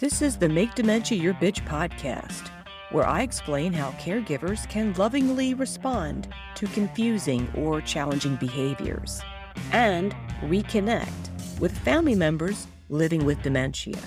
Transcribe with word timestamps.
This 0.00 0.22
is 0.22 0.38
the 0.38 0.48
Make 0.48 0.74
Dementia 0.74 1.20
Your 1.20 1.34
Bitch 1.34 1.62
podcast, 1.66 2.48
where 2.90 3.06
I 3.06 3.20
explain 3.20 3.70
how 3.70 3.90
caregivers 3.98 4.66
can 4.66 4.94
lovingly 4.94 5.52
respond 5.52 6.32
to 6.54 6.66
confusing 6.68 7.46
or 7.54 7.82
challenging 7.82 8.36
behaviors 8.36 9.20
and 9.72 10.16
reconnect 10.44 11.60
with 11.60 11.76
family 11.80 12.14
members 12.14 12.66
living 12.88 13.26
with 13.26 13.42
dementia. 13.42 13.98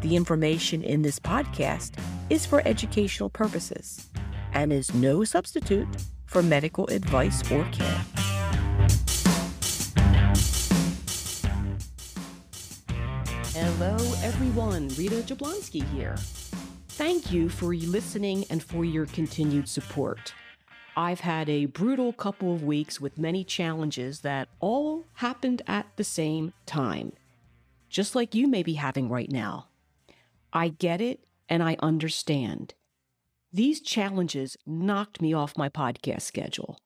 The 0.00 0.16
information 0.16 0.82
in 0.82 1.02
this 1.02 1.20
podcast 1.20 1.92
is 2.28 2.44
for 2.44 2.60
educational 2.66 3.30
purposes 3.30 4.10
and 4.52 4.72
is 4.72 4.92
no 4.94 5.22
substitute 5.22 5.86
for 6.26 6.42
medical 6.42 6.88
advice 6.88 7.40
or 7.52 7.64
care. 7.66 8.04
Everyone. 14.56 14.86
Rita 14.90 15.16
Jablonski 15.16 15.82
here. 15.96 16.14
Thank 16.90 17.32
you 17.32 17.48
for 17.48 17.74
listening 17.74 18.44
and 18.50 18.62
for 18.62 18.84
your 18.84 19.06
continued 19.06 19.68
support. 19.68 20.32
I've 20.96 21.18
had 21.18 21.48
a 21.48 21.66
brutal 21.66 22.12
couple 22.12 22.54
of 22.54 22.62
weeks 22.62 23.00
with 23.00 23.18
many 23.18 23.42
challenges 23.42 24.20
that 24.20 24.48
all 24.60 25.06
happened 25.14 25.62
at 25.66 25.88
the 25.96 26.04
same 26.04 26.52
time, 26.66 27.14
just 27.88 28.14
like 28.14 28.32
you 28.32 28.46
may 28.46 28.62
be 28.62 28.74
having 28.74 29.08
right 29.08 29.28
now. 29.28 29.66
I 30.52 30.68
get 30.68 31.00
it 31.00 31.24
and 31.48 31.60
I 31.60 31.76
understand. 31.80 32.74
These 33.52 33.80
challenges 33.80 34.56
knocked 34.64 35.20
me 35.20 35.34
off 35.34 35.58
my 35.58 35.68
podcast 35.68 36.22
schedule. 36.22 36.78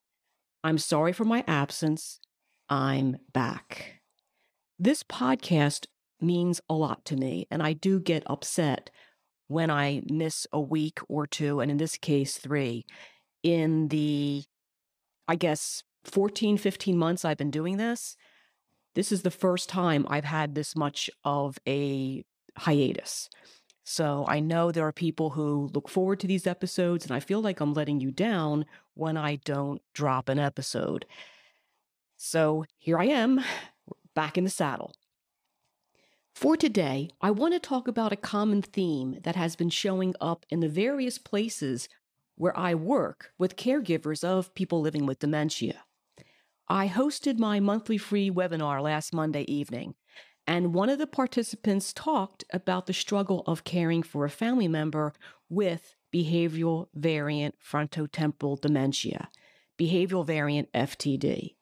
I'm 0.65 0.79
sorry 0.79 1.13
for 1.13 1.27
my 1.27 1.45
absence. 1.47 2.19
I'm 2.71 3.19
back. 3.35 4.01
This 4.79 5.03
podcast 5.03 5.85
means 6.21 6.61
a 6.69 6.75
lot 6.75 7.05
to 7.07 7.17
me. 7.17 7.47
And 7.51 7.63
I 7.63 7.73
do 7.73 8.01
get 8.01 8.23
upset 8.27 8.91
when 9.49 9.71
I 9.71 10.03
miss 10.11 10.47
a 10.53 10.61
week 10.61 11.01
or 11.09 11.27
two, 11.27 11.61
and 11.61 11.71
in 11.71 11.79
this 11.79 11.97
case, 11.97 12.37
three, 12.37 12.85
in 13.43 13.89
the, 13.89 14.45
I 15.27 15.37
guess, 15.37 15.83
14, 16.05 16.59
15 16.59 16.97
months 16.97 17.25
I've 17.25 17.39
been 17.39 17.51
doing 17.51 17.79
this. 17.79 18.17
This 18.95 19.11
is 19.11 19.23
the 19.23 19.31
first 19.31 19.69
time 19.69 20.07
I've 20.09 20.25
had 20.25 20.55
this 20.55 20.77
much 20.77 21.09
of 21.25 21.59
a 21.67 22.25
hiatus. 22.57 23.31
So 23.85 24.27
I 24.29 24.41
know 24.41 24.71
there 24.71 24.87
are 24.87 24.93
people 24.93 25.31
who 25.31 25.71
look 25.73 25.89
forward 25.89 26.21
to 26.21 26.27
these 26.27 26.47
episodes, 26.47 27.07
and 27.07 27.15
I 27.15 27.21
feel 27.21 27.41
like 27.41 27.61
I'm 27.61 27.73
letting 27.73 28.01
you 28.01 28.11
down 28.11 28.67
when 28.95 29.17
I 29.17 29.37
don't 29.37 29.81
drop 29.95 30.29
an 30.29 30.39
episode. 30.39 31.07
So 32.19 32.67
here 32.77 32.99
I 32.99 33.07
am, 33.07 33.41
back 34.15 34.37
in 34.37 34.45
the 34.45 34.51
saddle. 34.51 34.93
For 36.39 36.57
today, 36.57 37.11
I 37.21 37.33
want 37.33 37.55
to 37.55 37.59
talk 37.59 37.89
about 37.89 38.13
a 38.13 38.17
common 38.17 38.63
theme 38.63 39.19
that 39.25 39.35
has 39.35 39.57
been 39.57 39.71
showing 39.71 40.15
up 40.21 40.47
in 40.51 40.61
the 40.61 40.69
various 40.69 41.19
places 41.19 41.89
where 42.37 42.57
I 42.57 42.77
work 42.77 43.33
with 43.39 43.57
caregivers 43.57 44.23
of 44.23 44.55
people 44.55 44.81
living 44.81 45.05
with 45.05 45.19
dementia. 45.19 45.83
I 46.69 46.87
hosted 46.87 47.41
my 47.41 47.59
monthly 47.59 47.99
free 47.99 48.31
webinar 48.31 48.81
last 48.81 49.13
Monday 49.13 49.47
evening, 49.53 49.97
and 50.47 50.73
one 50.73 50.89
of 50.89 51.01
the 51.01 51.09
participants 51.09 51.93
talked 51.93 52.45
about 52.53 52.87
the 52.87 52.93
struggle 52.93 53.43
of 53.49 53.65
caring 53.65 54.05
for 54.05 54.25
a 54.25 54.31
family 54.31 54.69
member 54.69 55.15
with 55.49 55.97
behavioral 56.15 56.87
variant 56.95 57.57
frontotemporal 57.61 58.61
dementia, 58.61 59.29
behavioral 59.77 60.25
variant 60.25 60.73
FTD. 60.73 61.57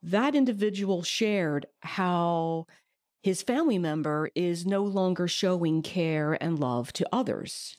That 0.00 0.36
individual 0.36 1.02
shared 1.02 1.66
how 1.80 2.66
his 3.22 3.42
family 3.42 3.78
member 3.78 4.30
is 4.34 4.64
no 4.66 4.82
longer 4.82 5.28
showing 5.28 5.82
care 5.82 6.42
and 6.42 6.58
love 6.58 6.92
to 6.94 7.08
others. 7.12 7.76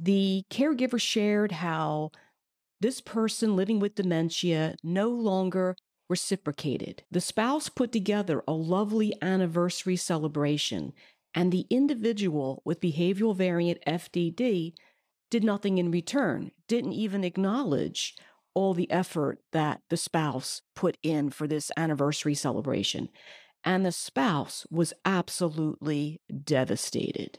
The 0.00 0.44
caregiver 0.50 1.00
shared 1.00 1.52
how 1.52 2.12
this 2.80 3.00
person 3.00 3.56
living 3.56 3.80
with 3.80 3.96
dementia 3.96 4.76
no 4.82 5.08
longer 5.08 5.76
reciprocated. 6.08 7.02
The 7.10 7.20
spouse 7.20 7.68
put 7.68 7.92
together 7.92 8.42
a 8.48 8.52
lovely 8.52 9.12
anniversary 9.20 9.96
celebration, 9.96 10.92
and 11.34 11.52
the 11.52 11.66
individual 11.68 12.62
with 12.64 12.80
behavioral 12.80 13.36
variant 13.36 13.80
FTD 13.86 14.72
did 15.30 15.44
nothing 15.44 15.76
in 15.76 15.90
return, 15.90 16.52
didn't 16.66 16.94
even 16.94 17.24
acknowledge 17.24 18.16
all 18.54 18.72
the 18.72 18.90
effort 18.90 19.40
that 19.52 19.82
the 19.90 19.96
spouse 19.96 20.62
put 20.74 20.96
in 21.02 21.28
for 21.28 21.46
this 21.46 21.70
anniversary 21.76 22.34
celebration 22.34 23.10
and 23.64 23.84
the 23.84 23.92
spouse 23.92 24.66
was 24.70 24.92
absolutely 25.04 26.20
devastated. 26.44 27.38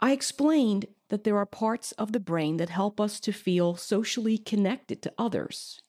I 0.00 0.12
explained 0.12 0.86
that 1.08 1.24
there 1.24 1.38
are 1.38 1.46
parts 1.46 1.92
of 1.92 2.12
the 2.12 2.20
brain 2.20 2.58
that 2.58 2.68
help 2.68 3.00
us 3.00 3.18
to 3.20 3.32
feel 3.32 3.76
socially 3.76 4.38
connected 4.38 5.02
to 5.02 5.12
others. 5.18 5.80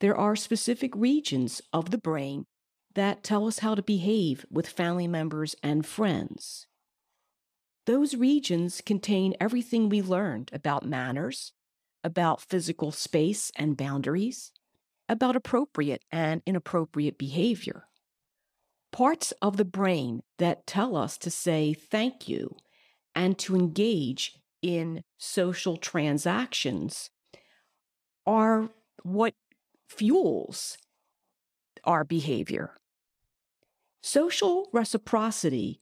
There 0.00 0.16
are 0.16 0.36
specific 0.36 0.94
regions 0.94 1.60
of 1.72 1.90
the 1.90 1.98
brain 1.98 2.46
that 2.94 3.22
tell 3.22 3.46
us 3.46 3.60
how 3.60 3.74
to 3.74 3.82
behave 3.82 4.46
with 4.50 4.68
family 4.68 5.08
members 5.08 5.56
and 5.62 5.84
friends. 5.84 6.66
Those 7.86 8.14
regions 8.14 8.80
contain 8.80 9.34
everything 9.40 9.88
we 9.88 10.02
learned 10.02 10.50
about 10.52 10.86
manners, 10.86 11.52
about 12.04 12.40
physical 12.40 12.92
space 12.92 13.50
and 13.56 13.76
boundaries, 13.76 14.52
about 15.08 15.36
appropriate 15.36 16.04
and 16.10 16.42
inappropriate 16.46 17.18
behavior. 17.18 17.84
Parts 18.92 19.32
of 19.42 19.56
the 19.56 19.64
brain 19.64 20.22
that 20.38 20.66
tell 20.66 20.96
us 20.96 21.18
to 21.18 21.30
say 21.30 21.74
thank 21.74 22.28
you 22.28 22.56
and 23.14 23.38
to 23.38 23.54
engage 23.54 24.38
in 24.62 25.02
social 25.18 25.76
transactions 25.76 27.10
are 28.26 28.70
what 29.02 29.34
fuels 29.88 30.76
our 31.84 32.04
behavior. 32.04 32.72
Social 34.02 34.68
reciprocity 34.72 35.80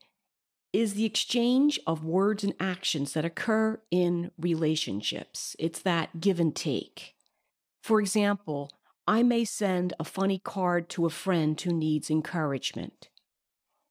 is 0.73 0.95
the 0.95 1.05
exchange 1.05 1.81
of 1.87 2.05
words 2.05 2.45
and 2.45 2.55
actions 2.61 3.15
that 3.15 3.25
occur 3.25 3.81
in 3.91 4.31
relationships. 4.39 5.57
It's 5.59 5.81
that 5.81 6.21
give 6.21 6.39
and 6.39 6.55
take. 6.55 7.15
For 7.83 8.01
example, 8.01 8.71
I 9.07 9.23
may 9.23 9.45
send 9.45 9.95
a 10.01 10.05
funny 10.05 10.39
card 10.39 10.89
to 10.91 11.07
a 11.07 11.11
friend 11.11 11.61
who 11.61 11.73
needs 11.73 12.11
encouragement. 12.11 13.09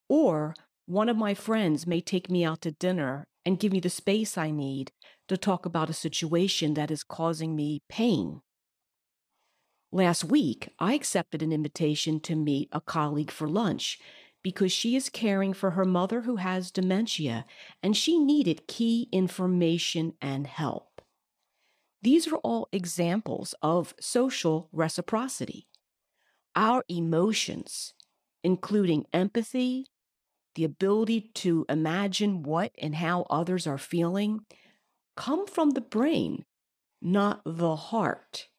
Or 0.09 0.55
one 0.85 1.07
of 1.07 1.17
my 1.17 1.33
friends 1.33 1.87
may 1.87 2.01
take 2.01 2.29
me 2.29 2.43
out 2.43 2.61
to 2.61 2.71
dinner 2.71 3.27
and 3.45 3.59
give 3.59 3.71
me 3.71 3.79
the 3.79 3.89
space 3.89 4.37
I 4.37 4.51
need 4.51 4.91
to 5.27 5.37
talk 5.37 5.65
about 5.65 5.89
a 5.89 5.93
situation 5.93 6.73
that 6.73 6.91
is 6.91 7.03
causing 7.03 7.55
me 7.55 7.81
pain. 7.87 8.41
Last 9.91 10.25
week, 10.25 10.69
I 10.79 10.93
accepted 10.93 11.41
an 11.41 11.53
invitation 11.53 12.19
to 12.21 12.35
meet 12.35 12.67
a 12.71 12.81
colleague 12.81 13.31
for 13.31 13.47
lunch 13.47 13.99
because 14.43 14.71
she 14.71 14.95
is 14.95 15.09
caring 15.09 15.53
for 15.53 15.71
her 15.71 15.85
mother 15.85 16.21
who 16.21 16.35
has 16.35 16.69
dementia 16.69 17.45
and 17.81 17.95
she 17.95 18.19
needed 18.19 18.67
key 18.67 19.07
information 19.11 20.13
and 20.21 20.45
help. 20.45 20.94
These 22.05 22.27
are 22.27 22.35
all 22.35 22.69
examples 22.71 23.55
of 23.63 23.95
social 23.99 24.69
reciprocity. 24.71 25.65
Our 26.55 26.83
emotions, 26.87 27.95
including 28.43 29.07
empathy, 29.11 29.87
the 30.53 30.65
ability 30.65 31.31
to 31.33 31.65
imagine 31.67 32.43
what 32.43 32.73
and 32.77 32.93
how 32.93 33.25
others 33.31 33.65
are 33.65 33.79
feeling, 33.79 34.45
come 35.17 35.47
from 35.47 35.71
the 35.71 35.81
brain, 35.81 36.45
not 37.01 37.41
the 37.43 37.75
heart. 37.75 38.49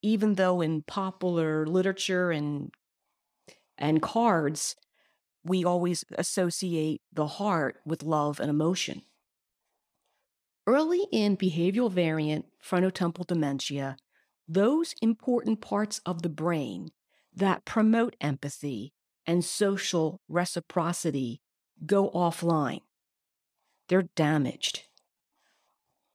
Even 0.00 0.36
though 0.36 0.62
in 0.62 0.80
popular 0.80 1.66
literature 1.66 2.30
and 2.30 2.70
and 3.76 4.00
cards, 4.00 4.74
we 5.44 5.66
always 5.66 6.02
associate 6.16 7.02
the 7.12 7.26
heart 7.26 7.76
with 7.84 8.02
love 8.02 8.40
and 8.40 8.48
emotion. 8.48 9.02
Early 10.66 11.06
in 11.12 11.36
behavioral 11.36 11.92
variant 11.92 12.46
frontotemporal 12.68 13.26
dementia, 13.26 13.96
those 14.48 14.94
important 15.02 15.60
parts 15.60 16.00
of 16.06 16.22
the 16.22 16.28
brain 16.28 16.90
that 17.34 17.64
promote 17.64 18.16
empathy 18.20 18.92
and 19.26 19.44
social 19.44 20.20
reciprocity 20.28 21.40
go 21.84 22.10
offline. 22.10 22.80
They're 23.88 24.08
damaged. 24.14 24.82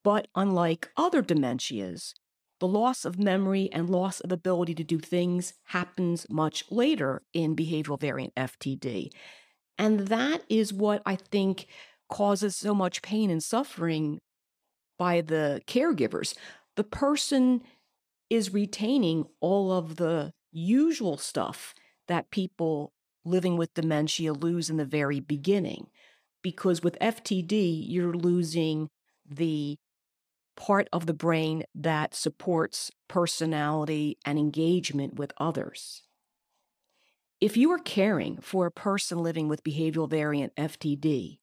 But 0.04 0.28
unlike 0.36 0.90
other 0.98 1.22
dementias, 1.22 2.14
the 2.60 2.68
loss 2.68 3.06
of 3.06 3.20
memory 3.20 3.70
and 3.72 3.90
loss 3.90 4.20
of 4.20 4.32
ability 4.32 4.76
to 4.76 4.84
do 4.84 5.00
things 5.00 5.54
happens 5.66 6.26
much 6.30 6.64
later 6.70 7.24
in 7.34 7.56
behavioral 7.56 8.00
variant 8.00 8.34
FTD. 8.36 9.10
And 9.78 10.08
that 10.08 10.44
is 10.50 10.74
what 10.74 11.02
I 11.06 11.16
think 11.16 11.68
causes 12.10 12.56
so 12.56 12.74
much 12.74 13.02
pain 13.02 13.30
and 13.30 13.44
suffering 13.44 14.20
by 14.98 15.22
the 15.22 15.62
caregivers, 15.68 16.36
the 16.76 16.84
person 16.84 17.62
is 18.30 18.54
retaining 18.54 19.26
all 19.40 19.72
of 19.72 19.98
the 19.98 20.34
usual 20.52 21.18
stuff 21.18 21.74
that 22.08 22.32
people 22.32 22.94
living 23.24 23.58
with 23.58 23.74
dementia 23.74 24.34
lose 24.34 24.70
in 24.70 24.78
the 24.78 24.86
very 24.86 25.20
beginning 25.20 25.88
because 26.42 26.82
with 26.82 26.98
FTD, 27.00 27.86
you're 27.88 28.14
losing 28.14 28.90
the 29.30 29.78
part 30.56 30.88
of 30.92 31.06
the 31.06 31.14
brain 31.14 31.64
that 31.74 32.14
supports 32.14 32.92
personality 33.08 34.18
and 34.26 34.38
engagement 34.38 35.16
with 35.16 35.32
others. 35.38 36.04
If 37.40 37.58
you 37.58 37.72
are 37.72 37.80
caring 37.80 38.38
for 38.42 38.66
a 38.66 38.72
person 38.72 39.18
living 39.20 39.48
with 39.48 39.64
behavioral 39.64 40.10
variant 40.10 40.56
FTD, 40.56 41.40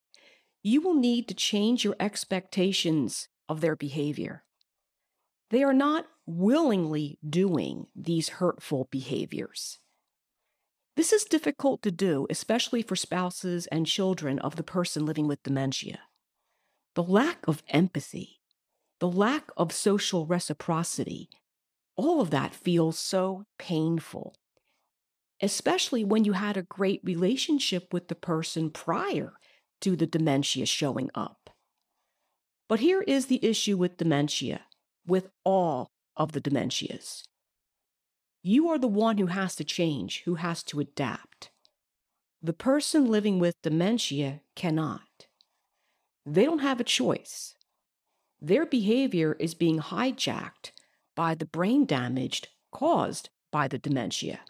you 0.63 0.81
will 0.81 0.93
need 0.93 1.27
to 1.27 1.33
change 1.33 1.83
your 1.83 1.95
expectations 1.99 3.27
of 3.49 3.59
their 3.59 3.75
behavior. 3.75 4.45
They 5.49 5.63
are 5.63 5.73
not 5.73 6.05
willingly 6.25 7.17
doing 7.27 7.87
these 7.95 8.29
hurtful 8.29 8.87
behaviors. 8.91 9.79
This 10.95 11.11
is 11.11 11.23
difficult 11.23 11.81
to 11.81 11.91
do, 11.91 12.27
especially 12.29 12.81
for 12.81 12.95
spouses 12.95 13.65
and 13.67 13.87
children 13.87 14.37
of 14.39 14.57
the 14.57 14.63
person 14.63 15.05
living 15.05 15.27
with 15.27 15.41
dementia. 15.43 16.01
The 16.93 17.03
lack 17.03 17.47
of 17.47 17.63
empathy, 17.69 18.41
the 18.99 19.09
lack 19.09 19.49
of 19.57 19.71
social 19.71 20.25
reciprocity, 20.25 21.29
all 21.95 22.21
of 22.21 22.29
that 22.29 22.53
feels 22.53 22.99
so 22.99 23.45
painful, 23.57 24.35
especially 25.41 26.03
when 26.03 26.25
you 26.25 26.33
had 26.33 26.57
a 26.57 26.63
great 26.63 27.01
relationship 27.03 27.93
with 27.93 28.07
the 28.07 28.15
person 28.15 28.69
prior 28.69 29.33
to 29.81 29.95
the 29.95 30.05
dementia 30.05 30.65
showing 30.65 31.09
up. 31.15 31.38
But 32.69 32.79
here 32.79 33.01
is 33.01 33.25
the 33.25 33.43
issue 33.43 33.75
with 33.75 33.97
dementia, 33.97 34.61
with 35.05 35.29
all 35.43 35.89
of 36.15 36.31
the 36.31 36.39
dementias. 36.39 37.23
You 38.43 38.69
are 38.69 38.77
the 38.77 38.87
one 38.87 39.17
who 39.17 39.25
has 39.25 39.55
to 39.55 39.63
change, 39.63 40.21
who 40.23 40.35
has 40.35 40.63
to 40.65 40.79
adapt. 40.79 41.49
The 42.41 42.53
person 42.53 43.07
living 43.07 43.39
with 43.39 43.61
dementia 43.63 44.41
cannot. 44.55 45.27
They 46.25 46.45
don't 46.45 46.59
have 46.59 46.79
a 46.79 46.85
choice. 46.85 47.55
Their 48.39 48.65
behavior 48.65 49.35
is 49.39 49.53
being 49.55 49.79
hijacked 49.79 50.71
by 51.15 51.35
the 51.35 51.45
brain 51.45 51.85
damage 51.85 52.43
caused 52.71 53.29
by 53.51 53.67
the 53.67 53.79
dementia. 53.79 54.41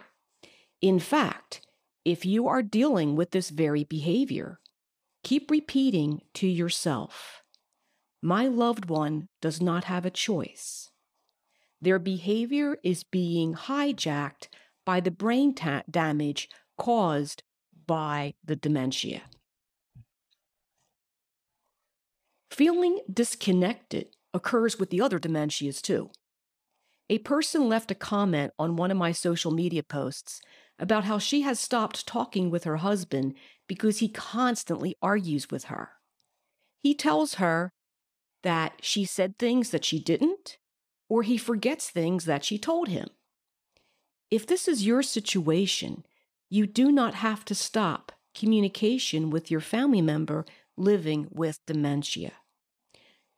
In 0.82 1.00
fact, 1.00 1.62
if 2.06 2.26
you 2.26 2.48
are 2.48 2.62
dealing 2.62 3.16
with 3.16 3.32
this 3.32 3.50
very 3.50 3.86
behavior, 3.86 4.60
keep 5.24 5.50
repeating 5.50 6.22
to 6.36 6.48
yourself, 6.48 7.39
My 8.22 8.48
loved 8.48 8.90
one 8.90 9.30
does 9.42 9.62
not 9.62 9.86
have 9.86 10.06
a 10.06 10.12
choice. 10.12 10.90
Their 11.82 12.00
behavior 12.00 12.78
is 12.84 13.04
being 13.04 13.54
hijacked 13.54 14.50
by 14.86 15.00
the 15.00 15.12
brain 15.12 15.56
ta- 15.56 15.84
damage 15.90 16.50
caused 16.78 17.44
by 17.88 18.34
the 18.44 18.56
dementia. 18.56 19.22
Feeling 22.52 23.00
disconnected 23.12 24.08
occurs 24.34 24.78
with 24.78 24.90
the 24.90 25.00
other 25.00 25.20
dementias 25.20 25.82
too. 25.82 26.10
A 27.10 27.20
person 27.20 27.70
left 27.70 27.90
a 27.90 27.96
comment 27.96 28.54
on 28.60 28.76
one 28.76 28.92
of 28.92 28.98
my 28.98 29.12
social 29.12 29.52
media 29.52 29.82
posts 29.82 30.42
about 30.78 31.06
how 31.06 31.18
she 31.18 31.42
has 31.42 31.60
stopped 31.60 32.06
talking 32.06 32.50
with 32.50 32.66
her 32.66 32.78
husband 32.78 33.34
because 33.68 34.00
he 34.00 34.10
constantly 34.10 34.96
argues 35.02 35.50
with 35.50 35.66
her. 35.66 35.92
He 36.80 36.94
tells 36.94 37.36
her 37.36 37.72
that 38.44 38.74
she 38.82 39.06
said 39.06 39.38
things 39.38 39.72
that 39.72 39.86
she 39.86 40.00
didn't, 40.00 40.58
or 41.08 41.24
he 41.24 41.38
forgets 41.38 41.90
things 41.90 42.26
that 42.26 42.44
she 42.44 42.58
told 42.58 42.88
him. 42.88 43.10
If 44.32 44.46
this 44.46 44.68
is 44.68 44.86
your 44.86 45.02
situation, 45.02 46.06
you 46.50 46.68
do 46.68 46.92
not 46.92 47.16
have 47.16 47.44
to 47.46 47.56
stop 47.56 48.12
communication 48.36 49.30
with 49.30 49.50
your 49.50 49.62
family 49.62 50.02
member 50.02 50.46
living 50.78 51.28
with 51.32 51.60
dementia. 51.66 52.34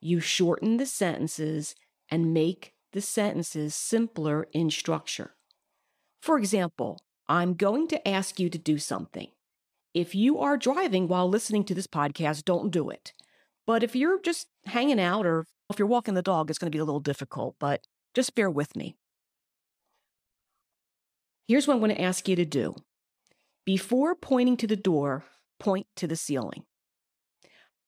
You 0.00 0.20
shorten 0.20 0.76
the 0.76 0.86
sentences 0.86 1.74
and 2.10 2.34
make 2.34 2.74
the 2.92 3.00
sentences 3.00 3.74
simpler 3.74 4.48
in 4.52 4.70
structure. 4.70 5.34
For 6.20 6.38
example, 6.38 7.00
I'm 7.26 7.54
going 7.54 7.88
to 7.88 8.08
ask 8.08 8.38
you 8.38 8.50
to 8.50 8.58
do 8.58 8.78
something. 8.78 9.28
If 9.94 10.14
you 10.14 10.38
are 10.38 10.56
driving 10.56 11.08
while 11.08 11.28
listening 11.28 11.64
to 11.64 11.74
this 11.74 11.86
podcast, 11.86 12.44
don't 12.44 12.70
do 12.70 12.90
it. 12.90 13.12
But 13.66 13.82
if 13.82 13.94
you're 13.94 14.20
just 14.20 14.48
hanging 14.66 15.00
out 15.00 15.26
or 15.26 15.46
if 15.70 15.78
you're 15.78 15.88
walking 15.88 16.14
the 16.14 16.22
dog, 16.22 16.50
it's 16.50 16.58
going 16.58 16.70
to 16.70 16.76
be 16.76 16.80
a 16.80 16.84
little 16.84 17.00
difficult, 17.00 17.56
but 17.58 17.80
just 18.14 18.34
bear 18.34 18.50
with 18.50 18.76
me. 18.76 18.96
Here's 21.48 21.66
what 21.66 21.74
I'm 21.74 21.80
going 21.80 21.94
to 21.94 22.00
ask 22.00 22.28
you 22.28 22.36
to 22.36 22.44
do. 22.44 22.74
Before 23.64 24.14
pointing 24.14 24.56
to 24.58 24.66
the 24.66 24.76
door, 24.76 25.24
point 25.58 25.86
to 25.96 26.06
the 26.06 26.16
ceiling. 26.16 26.64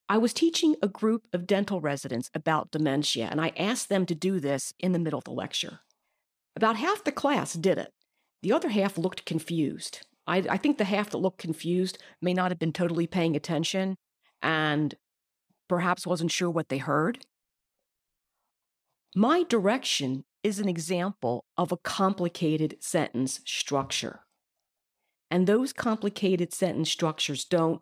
I 0.09 0.19
was 0.19 0.33
teaching 0.33 0.77
a 0.83 0.89
group 0.89 1.27
of 1.33 1.47
dental 1.47 1.81
residents 1.81 2.31
about 2.35 2.71
dementia, 2.71 3.29
and 3.31 3.41
I 3.41 3.53
asked 3.57 3.89
them 3.89 4.07
to 4.07 4.15
do 4.15 4.39
this 4.39 4.75
in 4.79 4.93
the 4.93 4.99
middle 4.99 5.19
of 5.19 5.25
the 5.25 5.33
lecture. 5.33 5.81
About 6.55 6.77
half 6.77 7.03
the 7.05 7.13
class 7.13 7.55
did 7.55 7.79
it. 7.79 7.93
The 8.43 8.53
other 8.53 8.69
half 8.69 8.99
looked 8.99 9.25
confused. 9.25 10.07
I, 10.27 10.45
I 10.49 10.57
think 10.59 10.79
the 10.79 10.85
half 10.85 11.11
that 11.11 11.19
looked 11.19 11.39
confused 11.39 11.99
may 12.21 12.35
not 12.35 12.51
have 12.51 12.59
been 12.59 12.73
totally 12.73 13.07
paying 13.07 13.35
attention 13.35 13.97
and 14.43 14.95
perhaps 15.69 16.07
wasn't 16.07 16.31
sure 16.31 16.51
what 16.51 16.69
they 16.69 16.79
heard. 16.79 17.25
My 19.15 19.45
direction 19.45 20.25
is 20.43 20.59
an 20.59 20.69
example 20.69 21.45
of 21.57 21.73
a 21.73 21.77
complicated 21.79 22.77
sentence 22.81 23.41
structure. 23.47 24.21
And 25.31 25.47
those 25.47 25.73
complicated 25.73 26.53
sentence 26.53 26.91
structures 26.91 27.45
don't 27.45 27.81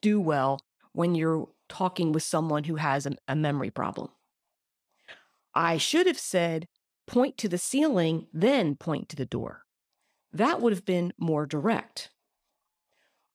do 0.00 0.20
well 0.20 0.60
when 0.92 1.14
you're 1.14 1.48
talking 1.68 2.12
with 2.12 2.22
someone 2.22 2.64
who 2.64 2.76
has 2.76 3.06
a, 3.06 3.16
a 3.28 3.36
memory 3.36 3.70
problem. 3.70 4.08
I 5.54 5.78
should 5.78 6.06
have 6.06 6.18
said, 6.18 6.66
point 7.06 7.36
to 7.38 7.48
the 7.48 7.58
ceiling, 7.58 8.26
then 8.32 8.76
point 8.76 9.08
to 9.08 9.16
the 9.16 9.26
door. 9.26 9.62
That 10.32 10.60
would 10.60 10.72
have 10.72 10.84
been 10.84 11.12
more 11.18 11.44
direct. 11.44 12.10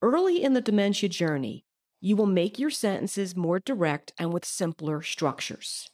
Early 0.01 0.41
in 0.41 0.53
the 0.53 0.61
dementia 0.61 1.09
journey, 1.09 1.64
you 2.05 2.15
will 2.15 2.27
make 2.27 2.59
your 2.59 2.69
sentences 2.69 3.35
more 3.35 3.59
direct 3.59 4.13
and 4.19 4.31
with 4.31 4.45
simpler 4.45 5.01
structures. 5.01 5.89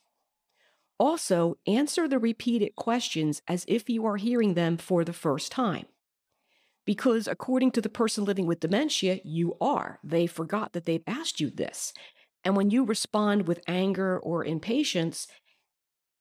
Also, 1.00 1.56
answer 1.66 2.06
the 2.06 2.20
repeated 2.20 2.76
questions 2.76 3.42
as 3.48 3.64
if 3.66 3.90
you 3.90 4.06
are 4.06 4.18
hearing 4.18 4.54
them 4.54 4.76
for 4.76 5.06
the 5.06 5.14
first 5.14 5.54
time. 5.54 5.86
Because 6.86 7.30
according 7.30 7.72
to 7.72 7.82
the 7.82 7.88
person 7.88 8.26
living 8.26 8.46
with 8.46 8.60
dementia, 8.60 9.22
you 9.24 9.56
are. 9.62 10.00
They 10.04 10.28
forgot 10.28 10.74
that 10.74 10.84
they've 10.84 11.02
asked 11.08 11.40
you 11.40 11.50
this. 11.50 11.94
And 12.44 12.58
when 12.58 12.72
you 12.72 12.84
respond 12.84 13.48
with 13.48 13.64
anger 13.66 14.20
or 14.20 14.44
impatience, 14.44 15.28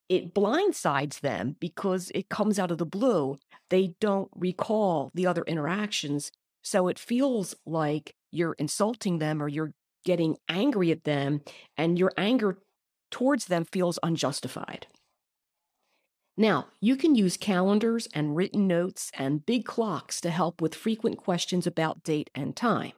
it 0.09 0.32
blindsides 0.32 1.18
them 1.18 1.56
because 1.59 2.12
it 2.14 2.28
comes 2.28 2.61
out 2.61 2.70
of 2.70 2.78
the 2.78 2.87
blue. 2.87 3.38
They 3.70 3.94
don't 4.00 4.30
recall 4.37 5.11
the 5.14 5.26
other 5.26 5.42
interactions. 5.49 6.30
So 6.62 6.87
it 6.87 6.99
feels 6.99 7.56
like 7.66 8.14
you're 8.30 8.54
insulting 8.54 9.18
them 9.18 9.42
or 9.42 9.49
you're 9.49 9.73
getting 10.04 10.37
angry 10.49 10.90
at 10.90 11.04
them, 11.04 11.42
and 11.76 11.99
your 11.99 12.12
anger 12.16 12.59
towards 13.11 13.47
them 13.47 13.64
feels 13.64 13.99
unjustified. 14.02 14.87
Now, 16.37 16.69
you 16.80 16.97
can 16.97 17.14
use 17.14 17.37
calendars 17.37 18.09
and 18.14 18.35
written 18.35 18.66
notes 18.66 19.11
and 19.14 19.45
big 19.45 19.64
clocks 19.64 20.21
to 20.23 20.30
help 20.30 20.62
with 20.62 20.75
frequent 20.75 21.19
questions 21.19 21.66
about 21.66 22.02
date 22.02 22.30
and 22.35 22.57
time. 22.57 22.92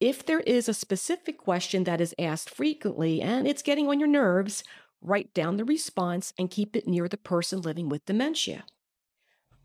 If 0.00 0.24
there 0.24 0.40
is 0.40 0.68
a 0.68 0.74
specific 0.74 1.36
question 1.36 1.84
that 1.84 2.00
is 2.00 2.14
asked 2.18 2.48
frequently 2.48 3.20
and 3.20 3.46
it's 3.46 3.62
getting 3.62 3.88
on 3.88 3.98
your 3.98 4.08
nerves, 4.08 4.62
write 5.02 5.34
down 5.34 5.56
the 5.56 5.64
response 5.64 6.32
and 6.38 6.50
keep 6.50 6.76
it 6.76 6.86
near 6.86 7.08
the 7.08 7.16
person 7.16 7.60
living 7.60 7.88
with 7.88 8.06
dementia. 8.06 8.64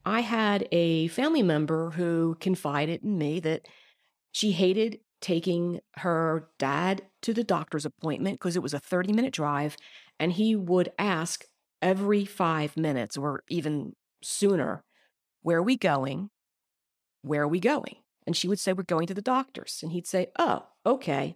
I 0.05 0.19
had 0.21 0.67
a 0.71 1.07
family 1.07 1.43
member 1.43 1.91
who 1.91 2.35
confided 2.39 3.03
in 3.03 3.17
me 3.17 3.39
that 3.41 3.67
she 4.31 4.51
hated 4.51 4.99
taking 5.23 5.79
her 5.95 6.49
dad 6.59 7.01
to 7.21 7.33
the 7.33 7.45
doctor's 7.45 7.85
appointment 7.85 8.37
because 8.37 8.57
it 8.57 8.61
was 8.61 8.73
a 8.73 8.79
30 8.79 9.13
minute 9.13 9.33
drive. 9.33 9.77
And 10.19 10.33
he 10.33 10.53
would 10.55 10.91
ask 10.99 11.45
every 11.81 12.25
five 12.25 12.75
minutes 12.75 13.17
or 13.17 13.43
even 13.49 13.93
sooner, 14.21 14.83
Where 15.41 15.59
are 15.59 15.63
we 15.63 15.77
going? 15.77 16.29
Where 17.21 17.43
are 17.43 17.47
we 17.47 17.61
going? 17.61 17.95
And 18.27 18.35
she 18.35 18.49
would 18.49 18.59
say, 18.59 18.73
We're 18.73 18.83
going 18.83 19.07
to 19.07 19.13
the 19.13 19.21
doctor's. 19.21 19.79
And 19.81 19.93
he'd 19.93 20.05
say, 20.05 20.27
Oh, 20.37 20.67
okay. 20.85 21.35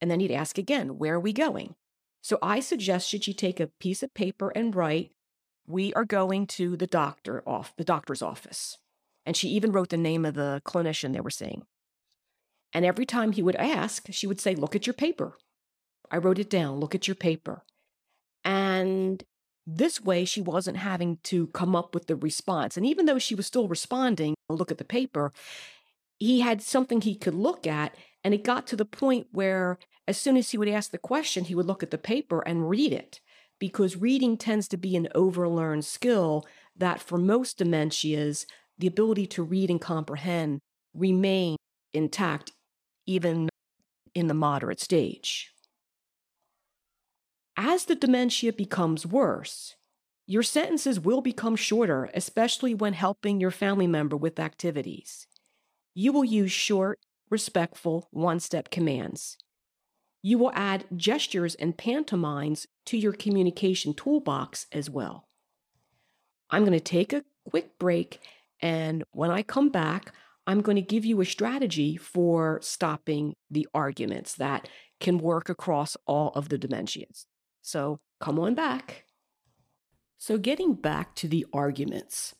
And 0.00 0.10
then 0.10 0.20
he'd 0.20 0.30
ask 0.30 0.58
again, 0.58 0.98
Where 0.98 1.14
are 1.14 1.20
we 1.20 1.32
going? 1.32 1.74
So 2.20 2.38
I 2.42 2.60
suggested 2.60 3.24
she 3.24 3.32
take 3.32 3.58
a 3.58 3.70
piece 3.80 4.02
of 4.02 4.12
paper 4.12 4.50
and 4.50 4.76
write, 4.76 5.12
We 5.66 5.94
are 5.94 6.04
going 6.04 6.46
to 6.48 6.76
the 6.76 6.86
doctor 6.86 7.42
off 7.46 7.74
the 7.76 7.84
doctor's 7.84 8.20
office. 8.20 8.76
And 9.24 9.34
she 9.34 9.48
even 9.48 9.72
wrote 9.72 9.88
the 9.88 9.96
name 9.96 10.26
of 10.26 10.34
the 10.34 10.60
clinician 10.66 11.14
they 11.14 11.22
were 11.22 11.30
seeing. 11.30 11.62
And 12.74 12.84
every 12.84 13.06
time 13.06 13.32
he 13.32 13.42
would 13.42 13.56
ask, 13.56 14.06
she 14.10 14.26
would 14.26 14.40
say, 14.40 14.54
Look 14.54 14.74
at 14.74 14.86
your 14.86 14.94
paper. 14.94 15.38
I 16.10 16.18
wrote 16.18 16.38
it 16.38 16.50
down. 16.50 16.80
Look 16.80 16.94
at 16.94 17.08
your 17.08 17.14
paper. 17.14 17.62
And 18.44 19.22
this 19.66 20.00
way, 20.00 20.24
she 20.24 20.42
wasn't 20.42 20.76
having 20.76 21.18
to 21.24 21.46
come 21.48 21.74
up 21.74 21.94
with 21.94 22.08
the 22.08 22.16
response. 22.16 22.76
And 22.76 22.84
even 22.84 23.06
though 23.06 23.18
she 23.18 23.34
was 23.34 23.46
still 23.46 23.68
responding, 23.68 24.34
look 24.50 24.70
at 24.70 24.78
the 24.78 24.84
paper, 24.84 25.32
he 26.18 26.40
had 26.40 26.60
something 26.60 27.00
he 27.00 27.14
could 27.14 27.34
look 27.34 27.66
at. 27.66 27.94
And 28.22 28.34
it 28.34 28.44
got 28.44 28.66
to 28.68 28.76
the 28.76 28.84
point 28.84 29.28
where, 29.32 29.78
as 30.06 30.18
soon 30.18 30.36
as 30.36 30.50
he 30.50 30.58
would 30.58 30.68
ask 30.68 30.90
the 30.90 30.98
question, 30.98 31.44
he 31.44 31.54
would 31.54 31.66
look 31.66 31.82
at 31.82 31.90
the 31.90 31.98
paper 31.98 32.42
and 32.42 32.68
read 32.68 32.92
it 32.92 33.20
because 33.58 33.96
reading 33.96 34.36
tends 34.36 34.68
to 34.68 34.76
be 34.76 34.96
an 34.96 35.08
overlearned 35.14 35.84
skill 35.84 36.44
that 36.76 37.00
for 37.00 37.18
most 37.18 37.58
dementias, 37.58 38.44
the 38.78 38.86
ability 38.86 39.26
to 39.26 39.42
read 39.42 39.70
and 39.70 39.80
comprehend 39.80 40.60
remain 40.92 41.56
intact 41.92 42.52
even 43.06 43.48
in 44.14 44.26
the 44.28 44.34
moderate 44.34 44.80
stage. 44.80 45.52
As 47.56 47.84
the 47.84 47.94
dementia 47.94 48.52
becomes 48.52 49.06
worse, 49.06 49.76
your 50.26 50.42
sentences 50.42 50.98
will 50.98 51.20
become 51.20 51.54
shorter, 51.54 52.10
especially 52.14 52.74
when 52.74 52.94
helping 52.94 53.40
your 53.40 53.50
family 53.50 53.86
member 53.86 54.16
with 54.16 54.40
activities. 54.40 55.26
You 55.94 56.12
will 56.12 56.24
use 56.24 56.50
short, 56.50 56.98
respectful, 57.30 58.08
one 58.10 58.40
step 58.40 58.70
commands. 58.70 59.36
You 60.22 60.38
will 60.38 60.52
add 60.54 60.86
gestures 60.96 61.54
and 61.54 61.76
pantomimes 61.76 62.66
to 62.86 62.96
your 62.96 63.12
communication 63.12 63.92
toolbox 63.92 64.66
as 64.72 64.88
well. 64.88 65.28
I'm 66.50 66.62
going 66.64 66.72
to 66.72 66.80
take 66.80 67.12
a 67.12 67.24
quick 67.48 67.78
break, 67.78 68.20
and 68.60 69.04
when 69.12 69.30
I 69.30 69.42
come 69.42 69.68
back, 69.68 70.12
I'm 70.46 70.60
going 70.60 70.76
to 70.76 70.82
give 70.82 71.04
you 71.04 71.20
a 71.20 71.26
strategy 71.26 71.96
for 71.96 72.58
stopping 72.62 73.34
the 73.50 73.66
arguments 73.74 74.34
that 74.34 74.68
can 75.00 75.18
work 75.18 75.48
across 75.48 75.96
all 76.06 76.30
of 76.34 76.48
the 76.48 76.58
dementias. 76.58 77.24
So 77.62 78.00
come 78.20 78.38
on 78.38 78.54
back. 78.54 79.04
So, 80.18 80.38
getting 80.38 80.74
back 80.74 81.14
to 81.16 81.28
the 81.28 81.44
arguments, 81.52 82.34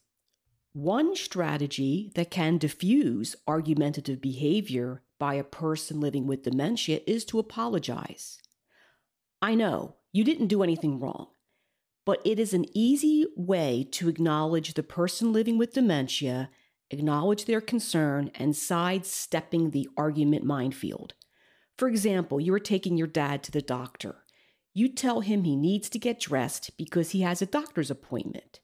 one 0.73 1.15
strategy 1.15 2.11
that 2.15 2.31
can 2.31 2.57
diffuse 2.57 3.37
argumentative 3.47 4.21
behavior 4.21 5.03
by 5.19 5.35
a 5.35 5.45
person 5.45 6.01
living 6.01 6.27
with 6.27 6.45
dementia 6.45 7.01
is 7.07 7.25
to 7.27 7.39
apologize. 7.39 8.39
I 9.43 9.55
know 9.55 9.97
you 10.13 10.25
didn't 10.25 10.47
do 10.47 10.63
anything 10.63 10.99
wrong, 10.99 11.29
but 12.07 12.21
it 12.25 12.41
is 12.41 12.55
an 12.55 12.65
easy 12.73 13.27
way 13.37 13.87
to 13.93 14.09
acknowledge 14.09 14.75
the 14.75 14.83
person 14.83 15.33
living 15.33 15.59
with 15.59 15.75
dementia, 15.75 16.51
acknowledge 16.91 17.45
their 17.45 17.61
concern, 17.61 18.31
and 18.35 18.57
sidestepping 18.57 19.71
the 19.71 19.89
argument 19.97 20.45
minefield. 20.45 21.15
For 21.77 21.89
example, 21.89 22.41
you 22.41 22.55
are 22.55 22.61
taking 22.61 22.97
your 22.97 23.07
dad 23.07 23.43
to 23.45 23.53
the 23.53 23.63
doctor. 23.63 24.25
You 24.73 24.89
tell 24.89 25.21
him 25.21 25.45
he 25.45 25.57
needs 25.57 25.89
to 25.91 25.99
get 25.99 26.21
dressed 26.21 26.71
because 26.77 27.11
he 27.11 27.23
has 27.23 27.41
a 27.41 27.47
doctor's 27.47 27.91
appointment. 27.91 28.61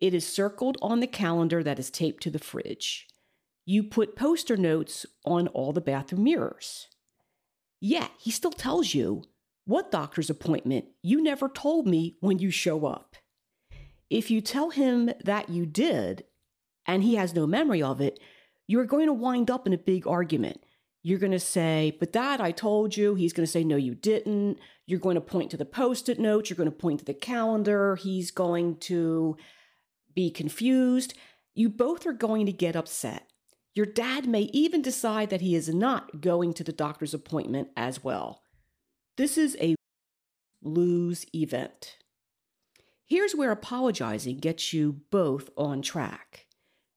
It 0.00 0.14
is 0.14 0.26
circled 0.26 0.76
on 0.82 1.00
the 1.00 1.06
calendar 1.06 1.62
that 1.62 1.78
is 1.78 1.90
taped 1.90 2.22
to 2.24 2.30
the 2.30 2.38
fridge. 2.38 3.06
You 3.64 3.84
put 3.84 4.16
post 4.16 4.50
it 4.50 4.58
notes 4.58 5.06
on 5.24 5.48
all 5.48 5.72
the 5.72 5.80
bathroom 5.80 6.24
mirrors. 6.24 6.88
Yet 7.80 8.10
he 8.18 8.30
still 8.30 8.50
tells 8.50 8.94
you, 8.94 9.24
What 9.64 9.90
doctor's 9.90 10.30
appointment? 10.30 10.86
You 11.02 11.22
never 11.22 11.48
told 11.48 11.86
me 11.86 12.16
when 12.20 12.38
you 12.38 12.50
show 12.50 12.86
up. 12.86 13.16
If 14.10 14.30
you 14.30 14.40
tell 14.40 14.70
him 14.70 15.10
that 15.24 15.48
you 15.48 15.66
did 15.66 16.24
and 16.86 17.02
he 17.02 17.16
has 17.16 17.34
no 17.34 17.46
memory 17.46 17.82
of 17.82 18.00
it, 18.00 18.18
you're 18.66 18.86
going 18.86 19.06
to 19.06 19.12
wind 19.12 19.50
up 19.50 19.66
in 19.66 19.72
a 19.72 19.78
big 19.78 20.06
argument. 20.06 20.62
You're 21.02 21.18
going 21.18 21.32
to 21.32 21.40
say, 21.40 21.96
But 22.00 22.12
dad, 22.12 22.40
I 22.40 22.50
told 22.50 22.96
you. 22.96 23.14
He's 23.14 23.32
going 23.32 23.44
to 23.46 23.50
say, 23.50 23.62
No, 23.62 23.76
you 23.76 23.94
didn't. 23.94 24.58
You're 24.86 25.00
going 25.00 25.16
to 25.16 25.20
point 25.20 25.50
to 25.50 25.56
the 25.56 25.64
post 25.64 26.08
it 26.08 26.18
notes. 26.18 26.48
You're 26.48 26.56
going 26.56 26.70
to 26.70 26.76
point 26.76 27.00
to 27.00 27.04
the 27.04 27.14
calendar. 27.14 27.96
He's 27.96 28.30
going 28.30 28.76
to 28.78 29.36
be 30.14 30.30
confused. 30.30 31.14
You 31.54 31.68
both 31.68 32.06
are 32.06 32.12
going 32.12 32.46
to 32.46 32.52
get 32.52 32.76
upset. 32.76 33.28
Your 33.74 33.86
dad 33.86 34.26
may 34.26 34.42
even 34.52 34.82
decide 34.82 35.30
that 35.30 35.40
he 35.40 35.54
is 35.54 35.68
not 35.68 36.20
going 36.20 36.54
to 36.54 36.64
the 36.64 36.72
doctor's 36.72 37.12
appointment 37.12 37.68
as 37.76 38.04
well. 38.04 38.42
This 39.16 39.36
is 39.36 39.56
a 39.60 39.74
lose 40.62 41.26
event. 41.34 41.98
Here's 43.06 43.34
where 43.34 43.50
apologizing 43.50 44.38
gets 44.38 44.72
you 44.72 45.00
both 45.10 45.50
on 45.56 45.82
track. 45.82 46.43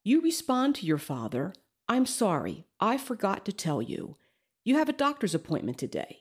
You 0.08 0.22
respond 0.22 0.76
to 0.76 0.86
your 0.86 1.00
father 1.00 1.54
I'm 1.90 2.06
sorry, 2.06 2.66
I 2.80 2.98
forgot 2.98 3.44
to 3.44 3.52
tell 3.52 3.82
you. 3.82 4.16
You 4.64 4.78
have 4.78 4.88
a 4.88 4.94
doctor's 4.94 5.36
appointment 5.36 5.78
today. 5.78 6.20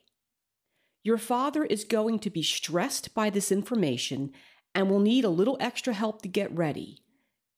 Your 1.05 1.19
father 1.19 1.65
is 1.65 1.85
going 1.85 2.19
to 2.19 2.29
be 2.29 2.43
stressed 2.43 3.15
by 3.15 3.31
this 3.31 3.53
information 3.53 4.33
and 4.75 4.91
will 4.91 4.99
need 4.99 5.25
a 5.25 5.29
little 5.29 5.57
extra 5.61 5.93
help 5.93 6.23
to 6.23 6.29
get 6.29 6.51
ready. 6.51 7.05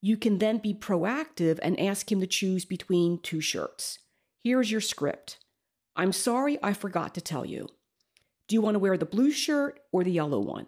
You 0.03 0.19
can 0.19 0.37
then 0.37 0.59
be 0.59 0.75
proactive 0.75 1.59
and 1.63 1.81
ask 1.81 2.13
him 2.13 2.21
to 2.21 2.27
choose 2.27 2.67
between 2.67 3.23
two 3.23 3.41
shirts. 3.41 3.99
Here's 4.45 4.71
your 4.71 4.83
script. 4.83 5.39
I'm 5.97 6.13
sorry 6.13 6.59
I 6.63 6.75
forgot 6.75 7.15
to 7.15 7.23
tell 7.23 7.47
you. 7.47 7.69
Do 8.49 8.55
you 8.55 8.61
want 8.61 8.75
to 8.75 8.81
wear 8.81 8.99
the 8.99 9.07
blue 9.07 9.31
shirt 9.31 9.81
or 9.93 10.05
the 10.05 10.13
yellow 10.13 10.41
one? 10.41 10.67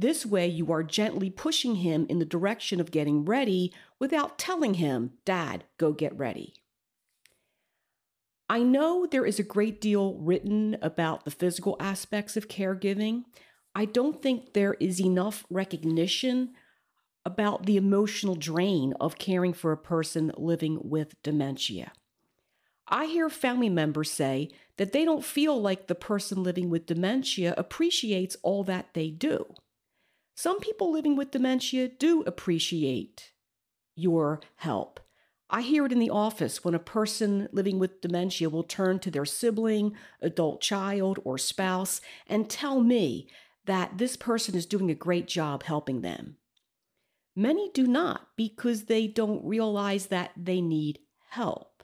This 0.00 0.24
way, 0.24 0.46
you 0.46 0.70
are 0.70 0.84
gently 0.84 1.28
pushing 1.28 1.74
him 1.76 2.06
in 2.08 2.20
the 2.20 2.24
direction 2.24 2.80
of 2.80 2.92
getting 2.92 3.24
ready 3.24 3.72
without 3.98 4.38
telling 4.38 4.74
him, 4.74 5.14
Dad, 5.24 5.64
go 5.76 5.92
get 5.92 6.16
ready. 6.16 6.54
I 8.48 8.60
know 8.60 9.06
there 9.06 9.26
is 9.26 9.40
a 9.40 9.42
great 9.42 9.80
deal 9.80 10.14
written 10.14 10.76
about 10.80 11.24
the 11.24 11.32
physical 11.32 11.76
aspects 11.80 12.36
of 12.36 12.46
caregiving. 12.46 13.24
I 13.74 13.86
don't 13.86 14.22
think 14.22 14.52
there 14.52 14.74
is 14.74 15.00
enough 15.00 15.44
recognition 15.50 16.52
about 17.24 17.66
the 17.66 17.76
emotional 17.76 18.36
drain 18.36 18.94
of 19.00 19.18
caring 19.18 19.52
for 19.52 19.72
a 19.72 19.76
person 19.76 20.30
living 20.36 20.78
with 20.80 21.20
dementia. 21.24 21.90
I 22.86 23.06
hear 23.06 23.28
family 23.28 23.68
members 23.68 24.12
say 24.12 24.50
that 24.76 24.92
they 24.92 25.04
don't 25.04 25.24
feel 25.24 25.60
like 25.60 25.88
the 25.88 25.96
person 25.96 26.44
living 26.44 26.70
with 26.70 26.86
dementia 26.86 27.52
appreciates 27.56 28.36
all 28.44 28.62
that 28.62 28.94
they 28.94 29.10
do. 29.10 29.44
Some 30.38 30.60
people 30.60 30.92
living 30.92 31.16
with 31.16 31.32
dementia 31.32 31.88
do 31.88 32.22
appreciate 32.22 33.32
your 33.96 34.40
help. 34.54 35.00
I 35.50 35.62
hear 35.62 35.84
it 35.84 35.90
in 35.90 35.98
the 35.98 36.10
office 36.10 36.62
when 36.62 36.76
a 36.76 36.78
person 36.78 37.48
living 37.50 37.80
with 37.80 38.00
dementia 38.00 38.48
will 38.48 38.62
turn 38.62 39.00
to 39.00 39.10
their 39.10 39.24
sibling, 39.24 39.96
adult 40.22 40.60
child, 40.60 41.18
or 41.24 41.38
spouse 41.38 42.00
and 42.28 42.48
tell 42.48 42.80
me 42.80 43.28
that 43.64 43.98
this 43.98 44.16
person 44.16 44.54
is 44.54 44.64
doing 44.64 44.92
a 44.92 44.94
great 44.94 45.26
job 45.26 45.64
helping 45.64 46.02
them. 46.02 46.36
Many 47.34 47.72
do 47.74 47.88
not 47.88 48.28
because 48.36 48.84
they 48.84 49.08
don't 49.08 49.44
realize 49.44 50.06
that 50.06 50.30
they 50.36 50.60
need 50.60 51.00
help. 51.30 51.82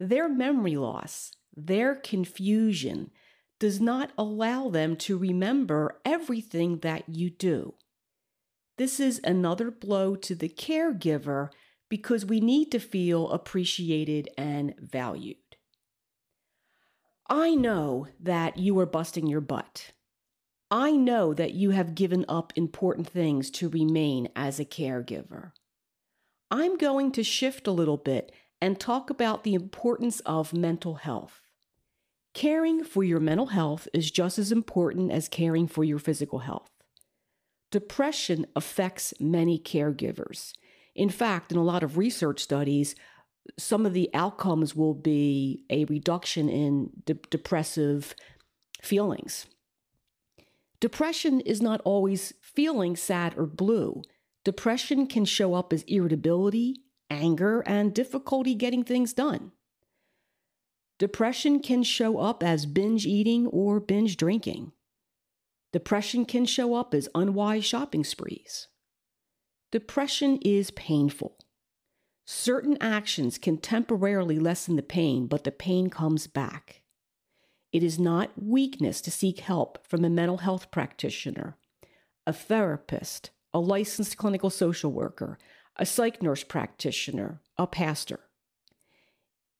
Their 0.00 0.26
memory 0.26 0.76
loss, 0.76 1.32
their 1.54 1.96
confusion, 1.96 3.10
does 3.58 3.80
not 3.80 4.10
allow 4.18 4.68
them 4.68 4.96
to 4.96 5.16
remember 5.16 6.00
everything 6.04 6.78
that 6.78 7.08
you 7.08 7.30
do. 7.30 7.74
This 8.76 8.98
is 8.98 9.20
another 9.22 9.70
blow 9.70 10.16
to 10.16 10.34
the 10.34 10.48
caregiver 10.48 11.50
because 11.88 12.26
we 12.26 12.40
need 12.40 12.72
to 12.72 12.80
feel 12.80 13.30
appreciated 13.30 14.28
and 14.36 14.74
valued. 14.78 15.36
I 17.28 17.54
know 17.54 18.08
that 18.20 18.58
you 18.58 18.78
are 18.80 18.86
busting 18.86 19.28
your 19.28 19.40
butt. 19.40 19.92
I 20.70 20.90
know 20.90 21.32
that 21.34 21.54
you 21.54 21.70
have 21.70 21.94
given 21.94 22.24
up 22.28 22.52
important 22.56 23.08
things 23.08 23.50
to 23.52 23.68
remain 23.68 24.28
as 24.34 24.58
a 24.58 24.64
caregiver. 24.64 25.52
I'm 26.50 26.76
going 26.76 27.12
to 27.12 27.22
shift 27.22 27.66
a 27.66 27.72
little 27.72 27.96
bit 27.96 28.32
and 28.60 28.78
talk 28.78 29.08
about 29.08 29.44
the 29.44 29.54
importance 29.54 30.20
of 30.20 30.52
mental 30.52 30.96
health. 30.96 31.43
Caring 32.34 32.82
for 32.82 33.04
your 33.04 33.20
mental 33.20 33.46
health 33.46 33.86
is 33.94 34.10
just 34.10 34.38
as 34.40 34.50
important 34.50 35.12
as 35.12 35.28
caring 35.28 35.68
for 35.68 35.84
your 35.84 36.00
physical 36.00 36.40
health. 36.40 36.68
Depression 37.70 38.44
affects 38.56 39.14
many 39.20 39.58
caregivers. 39.58 40.52
In 40.96 41.08
fact, 41.08 41.52
in 41.52 41.58
a 41.58 41.64
lot 41.64 41.84
of 41.84 41.96
research 41.96 42.40
studies, 42.40 42.96
some 43.56 43.86
of 43.86 43.92
the 43.94 44.10
outcomes 44.14 44.74
will 44.74 44.94
be 44.94 45.64
a 45.70 45.84
reduction 45.84 46.48
in 46.48 46.90
de- 47.04 47.14
depressive 47.30 48.14
feelings. 48.82 49.46
Depression 50.80 51.40
is 51.40 51.62
not 51.62 51.80
always 51.84 52.34
feeling 52.40 52.96
sad 52.96 53.34
or 53.36 53.46
blue. 53.46 54.02
Depression 54.44 55.06
can 55.06 55.24
show 55.24 55.54
up 55.54 55.72
as 55.72 55.84
irritability, 55.84 56.82
anger, 57.10 57.62
and 57.66 57.94
difficulty 57.94 58.54
getting 58.54 58.82
things 58.82 59.12
done. 59.12 59.52
Depression 61.04 61.60
can 61.60 61.82
show 61.82 62.16
up 62.16 62.42
as 62.42 62.64
binge 62.64 63.04
eating 63.04 63.46
or 63.48 63.78
binge 63.78 64.16
drinking. 64.16 64.72
Depression 65.70 66.24
can 66.24 66.46
show 66.46 66.74
up 66.74 66.94
as 66.94 67.10
unwise 67.14 67.62
shopping 67.62 68.02
sprees. 68.02 68.68
Depression 69.70 70.38
is 70.40 70.70
painful. 70.70 71.36
Certain 72.24 72.78
actions 72.80 73.36
can 73.36 73.58
temporarily 73.58 74.38
lessen 74.38 74.76
the 74.76 74.82
pain, 74.82 75.26
but 75.26 75.44
the 75.44 75.52
pain 75.52 75.90
comes 75.90 76.26
back. 76.26 76.80
It 77.70 77.82
is 77.82 77.98
not 77.98 78.42
weakness 78.42 79.02
to 79.02 79.10
seek 79.10 79.40
help 79.40 79.86
from 79.86 80.06
a 80.06 80.08
mental 80.08 80.38
health 80.38 80.70
practitioner, 80.70 81.58
a 82.26 82.32
therapist, 82.32 83.28
a 83.52 83.60
licensed 83.60 84.16
clinical 84.16 84.48
social 84.48 84.90
worker, 84.90 85.36
a 85.76 85.84
psych 85.84 86.22
nurse 86.22 86.44
practitioner, 86.44 87.42
a 87.58 87.66
pastor. 87.66 88.20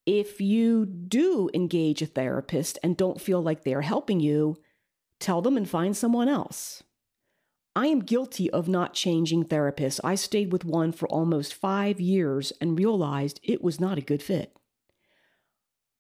If 0.06 0.40
you 0.40 0.84
do 0.84 1.48
engage 1.54 2.02
a 2.02 2.06
therapist 2.06 2.78
and 2.82 2.96
don't 2.96 3.20
feel 3.20 3.42
like 3.42 3.64
they're 3.64 3.82
helping 3.82 4.20
you, 4.20 4.56
tell 5.18 5.40
them 5.40 5.56
and 5.56 5.68
find 5.68 5.96
someone 5.96 6.28
else. 6.28 6.82
I 7.76 7.86
am 7.86 8.00
guilty 8.00 8.50
of 8.50 8.68
not 8.68 8.94
changing 8.94 9.46
therapists. 9.46 9.98
I 10.04 10.14
stayed 10.14 10.52
with 10.52 10.64
one 10.64 10.92
for 10.92 11.08
almost 11.08 11.54
five 11.54 12.00
years 12.00 12.52
and 12.60 12.78
realized 12.78 13.40
it 13.42 13.64
was 13.64 13.80
not 13.80 13.98
a 13.98 14.02
good 14.02 14.22
fit. 14.22 14.56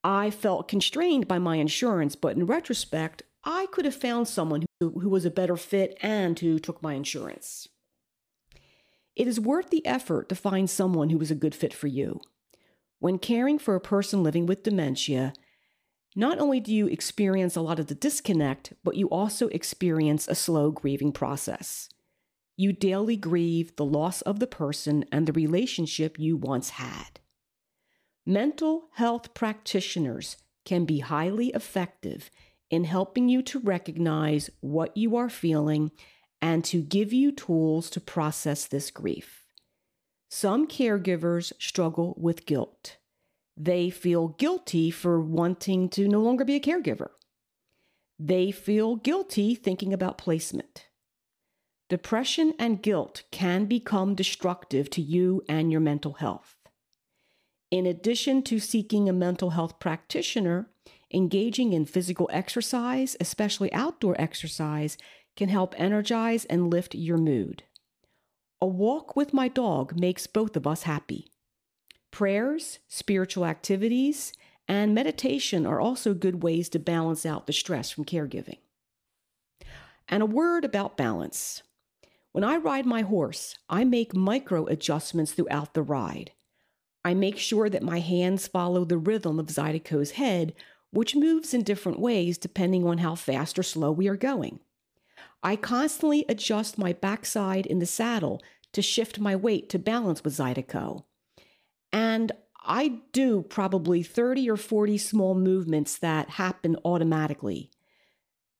I 0.04 0.30
felt 0.30 0.68
constrained 0.68 1.26
by 1.26 1.38
my 1.38 1.56
insurance, 1.56 2.14
but 2.14 2.36
in 2.36 2.46
retrospect, 2.46 3.22
I 3.42 3.66
could 3.72 3.86
have 3.86 3.94
found 3.94 4.28
someone 4.28 4.66
who, 4.80 4.90
who 5.00 5.08
was 5.08 5.24
a 5.24 5.30
better 5.30 5.56
fit 5.56 5.96
and 6.02 6.38
who 6.38 6.58
took 6.58 6.82
my 6.82 6.92
insurance. 6.92 7.68
It 9.16 9.26
is 9.26 9.40
worth 9.40 9.70
the 9.70 9.84
effort 9.86 10.28
to 10.28 10.34
find 10.34 10.68
someone 10.68 11.10
who 11.10 11.20
is 11.20 11.30
a 11.30 11.36
good 11.36 11.54
fit 11.54 11.72
for 11.72 11.86
you. 11.86 12.20
When 12.98 13.18
caring 13.18 13.58
for 13.58 13.74
a 13.74 13.80
person 13.80 14.22
living 14.22 14.46
with 14.46 14.62
dementia, 14.62 15.32
not 16.16 16.38
only 16.38 16.60
do 16.60 16.72
you 16.72 16.86
experience 16.86 17.56
a 17.56 17.60
lot 17.60 17.80
of 17.80 17.88
the 17.88 17.94
disconnect, 17.94 18.72
but 18.84 18.96
you 18.96 19.08
also 19.08 19.48
experience 19.48 20.28
a 20.28 20.34
slow 20.34 20.70
grieving 20.70 21.12
process. 21.12 21.88
You 22.56 22.72
daily 22.72 23.16
grieve 23.16 23.74
the 23.76 23.84
loss 23.84 24.22
of 24.22 24.38
the 24.38 24.46
person 24.46 25.04
and 25.10 25.26
the 25.26 25.32
relationship 25.32 26.18
you 26.18 26.36
once 26.36 26.70
had. 26.70 27.20
Mental 28.24 28.88
health 28.94 29.34
practitioners 29.34 30.36
can 30.64 30.84
be 30.84 31.00
highly 31.00 31.48
effective 31.48 32.30
in 32.70 32.84
helping 32.84 33.28
you 33.28 33.42
to 33.42 33.58
recognize 33.58 34.50
what 34.60 34.96
you 34.96 35.16
are 35.16 35.28
feeling 35.28 35.90
and 36.40 36.64
to 36.64 36.80
give 36.80 37.12
you 37.12 37.32
tools 37.32 37.90
to 37.90 38.00
process 38.00 38.66
this 38.66 38.90
grief. 38.90 39.43
Some 40.30 40.66
caregivers 40.66 41.52
struggle 41.58 42.14
with 42.18 42.46
guilt. 42.46 42.96
They 43.56 43.90
feel 43.90 44.28
guilty 44.28 44.90
for 44.90 45.20
wanting 45.20 45.88
to 45.90 46.08
no 46.08 46.20
longer 46.20 46.44
be 46.44 46.56
a 46.56 46.60
caregiver. 46.60 47.10
They 48.18 48.50
feel 48.50 48.96
guilty 48.96 49.54
thinking 49.54 49.92
about 49.92 50.18
placement. 50.18 50.86
Depression 51.88 52.54
and 52.58 52.82
guilt 52.82 53.24
can 53.30 53.66
become 53.66 54.14
destructive 54.14 54.88
to 54.90 55.02
you 55.02 55.42
and 55.48 55.70
your 55.70 55.80
mental 55.80 56.14
health. 56.14 56.56
In 57.70 57.86
addition 57.86 58.42
to 58.44 58.58
seeking 58.58 59.08
a 59.08 59.12
mental 59.12 59.50
health 59.50 59.78
practitioner, 59.78 60.70
engaging 61.12 61.72
in 61.72 61.84
physical 61.84 62.30
exercise, 62.32 63.16
especially 63.20 63.72
outdoor 63.72 64.20
exercise, 64.20 64.96
can 65.36 65.48
help 65.48 65.74
energize 65.76 66.44
and 66.46 66.70
lift 66.70 66.94
your 66.94 67.18
mood. 67.18 67.64
A 68.64 68.66
walk 68.66 69.14
with 69.14 69.34
my 69.34 69.48
dog 69.48 70.00
makes 70.00 70.26
both 70.26 70.56
of 70.56 70.66
us 70.66 70.84
happy. 70.84 71.30
Prayers, 72.10 72.78
spiritual 72.88 73.44
activities, 73.44 74.32
and 74.66 74.94
meditation 74.94 75.66
are 75.66 75.82
also 75.82 76.14
good 76.14 76.42
ways 76.42 76.70
to 76.70 76.78
balance 76.78 77.26
out 77.26 77.46
the 77.46 77.52
stress 77.52 77.90
from 77.90 78.06
caregiving. 78.06 78.60
And 80.08 80.22
a 80.22 80.26
word 80.26 80.64
about 80.64 80.96
balance. 80.96 81.62
When 82.32 82.42
I 82.42 82.56
ride 82.56 82.86
my 82.86 83.02
horse, 83.02 83.54
I 83.68 83.84
make 83.84 84.16
micro 84.16 84.64
adjustments 84.64 85.32
throughout 85.32 85.74
the 85.74 85.82
ride. 85.82 86.30
I 87.04 87.12
make 87.12 87.36
sure 87.36 87.68
that 87.68 87.82
my 87.82 88.00
hands 88.00 88.46
follow 88.46 88.86
the 88.86 88.96
rhythm 88.96 89.38
of 89.38 89.50
Zydeco's 89.50 90.12
head, 90.12 90.54
which 90.90 91.14
moves 91.14 91.52
in 91.52 91.64
different 91.64 92.00
ways 92.00 92.38
depending 92.38 92.86
on 92.86 92.96
how 92.96 93.14
fast 93.14 93.58
or 93.58 93.62
slow 93.62 93.92
we 93.92 94.08
are 94.08 94.16
going. 94.16 94.60
I 95.42 95.56
constantly 95.56 96.24
adjust 96.30 96.78
my 96.78 96.94
backside 96.94 97.66
in 97.66 97.78
the 97.78 97.84
saddle 97.84 98.40
to 98.74 98.82
shift 98.82 99.18
my 99.18 99.34
weight 99.34 99.68
to 99.70 99.78
balance 99.78 100.22
with 100.22 100.36
Zydeco. 100.36 101.04
And 101.92 102.32
I 102.64 103.00
do 103.12 103.42
probably 103.42 104.02
30 104.02 104.48
or 104.50 104.56
40 104.56 104.98
small 104.98 105.34
movements 105.34 105.98
that 105.98 106.30
happen 106.30 106.76
automatically. 106.84 107.70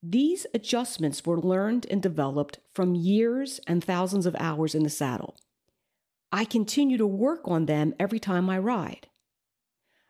These 0.03 0.47
adjustments 0.53 1.25
were 1.25 1.41
learned 1.41 1.87
and 1.91 2.03
developed 2.03 2.59
from 2.75 2.95
years 2.95 3.61
and 3.67 3.83
thousands 3.83 4.27
of 4.27 4.37
hours 4.39 4.75
in 4.75 4.83
the 4.83 4.91
saddle. 4.91 5.37
I 6.31 6.45
continue 6.45 6.99
to 6.99 7.07
work 7.07 7.41
on 7.45 7.67
them 7.67 7.95
every 7.99 8.19
time 8.19 8.51
I 8.51 8.59
ride. 8.59 9.09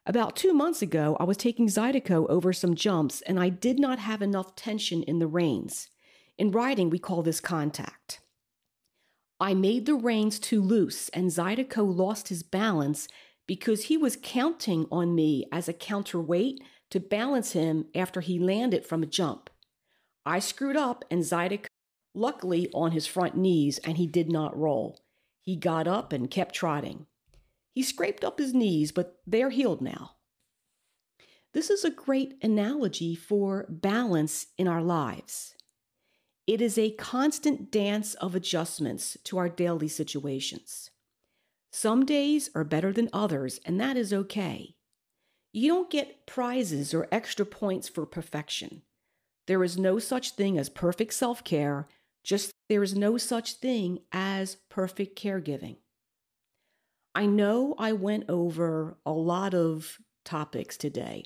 About 0.06 0.36
two 0.36 0.52
months 0.52 0.82
ago, 0.82 1.16
I 1.20 1.24
was 1.24 1.36
taking 1.36 1.68
Zydeco 1.68 2.28
over 2.28 2.52
some 2.52 2.74
jumps 2.74 3.22
and 3.22 3.38
I 3.38 3.48
did 3.48 3.78
not 3.78 3.98
have 4.00 4.20
enough 4.20 4.56
tension 4.56 5.02
in 5.04 5.18
the 5.18 5.26
reins. 5.26 5.88
In 6.36 6.50
riding, 6.50 6.90
we 6.90 6.98
call 6.98 7.22
this 7.22 7.40
contact. 7.40 8.20
I 9.44 9.52
made 9.52 9.85
the 9.85 9.94
reins 9.94 10.38
too 10.38 10.62
loose, 10.62 11.11
and 11.11 11.30
Zydeco 11.30 11.85
lost 11.85 12.28
his 12.28 12.42
balance 12.42 13.09
because 13.46 13.85
he 13.85 13.98
was 13.98 14.16
counting 14.22 14.87
on 14.90 15.14
me 15.14 15.44
as 15.52 15.68
a 15.68 15.74
counterweight 15.74 16.62
to 16.88 16.98
balance 16.98 17.52
him 17.52 17.85
after 17.94 18.22
he 18.22 18.38
landed 18.38 18.87
from 18.87 19.02
a 19.02 19.07
jump. 19.07 19.50
I 20.24 20.38
screwed 20.38 20.78
up, 20.78 21.04
and 21.11 21.20
Zydeco, 21.20 21.66
luckily, 22.14 22.70
on 22.72 22.92
his 22.92 23.07
front 23.07 23.37
knees, 23.37 23.76
and 23.85 23.98
he 23.98 24.07
did 24.07 24.33
not 24.33 24.57
roll. 24.57 25.04
He 25.42 25.57
got 25.57 25.87
up 25.87 26.14
and 26.14 26.30
kept 26.30 26.54
trotting. 26.54 27.04
He 27.74 27.83
scraped 27.83 28.24
up 28.24 28.38
his 28.38 28.54
knees, 28.54 28.92
but 28.92 29.20
they're 29.26 29.50
healed 29.50 29.83
now. 29.83 30.12
This 31.52 31.68
is 31.68 31.85
a 31.85 31.90
great 31.90 32.38
analogy 32.42 33.14
for 33.14 33.66
balance 33.68 34.46
in 34.57 34.66
our 34.66 34.83
lives. 34.83 35.54
It 36.46 36.61
is 36.61 36.76
a 36.76 36.90
constant 36.90 37.70
dance 37.70 38.14
of 38.14 38.35
adjustments 38.35 39.16
to 39.24 39.38
our 39.38 39.48
daily 39.48 39.88
situations. 39.88 40.90
Some 41.72 42.04
days 42.04 42.50
are 42.54 42.64
better 42.64 42.92
than 42.92 43.09
others, 43.12 43.61
and 43.64 43.80
that 43.80 43.96
is 43.96 44.12
okay. 44.12 44.76
You 45.52 45.68
don't 45.68 45.90
get 45.90 46.26
prizes 46.26 46.92
or 46.92 47.09
extra 47.11 47.46
points 47.46 47.88
for 47.88 48.04
perfection. 48.04 48.83
There 49.46 49.64
is 49.64 49.78
no 49.78 49.98
such 49.98 50.33
thing 50.33 50.59
as 50.59 50.68
perfect 50.68 51.14
self 51.14 51.44
care, 51.44 51.88
just 52.22 52.52
there 52.68 52.83
is 52.83 52.94
no 52.94 53.16
such 53.16 53.54
thing 53.54 54.00
as 54.12 54.57
perfect 54.68 55.18
caregiving. 55.18 55.76
I 57.14 57.26
know 57.26 57.74
I 57.78 57.92
went 57.92 58.24
over 58.28 58.98
a 59.07 59.12
lot 59.12 59.54
of 59.54 59.98
topics 60.24 60.76
today, 60.76 61.24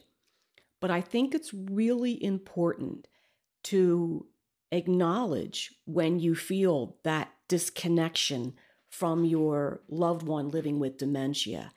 but 0.81 0.91
I 0.91 1.01
think 1.01 1.35
it's 1.35 1.55
really 1.55 2.23
important 2.23 3.09
to 3.65 4.27
acknowledge 4.71 5.75
when 5.85 6.19
you 6.21 6.35
feel 6.35 6.97
that 7.05 7.33
disconnection 7.49 8.55
from 8.91 9.25
your 9.25 9.83
loved 9.89 10.23
one 10.23 10.49
living 10.49 10.79
with 10.79 10.99
dementia 10.99 11.73